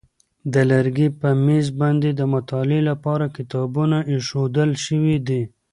[0.53, 5.43] د لرګي په مېز باندې د مطالعې لپاره کتابونه ایښودل شوي دي.